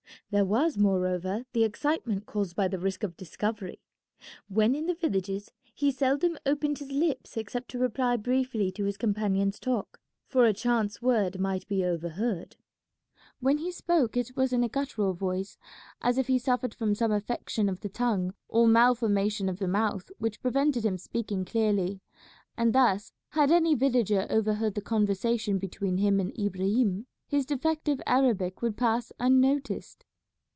[0.29, 3.81] There was, moreover, the excitement caused by the risk of discovery.
[4.47, 8.95] When in the villages he seldom opened his lips except to reply briefly to his
[8.95, 12.55] companion's talk, for a chance word might be overheard.
[13.41, 15.57] When he spoke it was in a guttural voice,
[16.01, 20.09] as if he suffered from some affection of the tongue or malformation of the mouth
[20.17, 21.99] which prevented him speaking clearly;
[22.55, 28.61] and thus, had any villager overheard the conversation between him and Ibrahim, his defective Arabic
[28.61, 30.05] would pass unnoticed.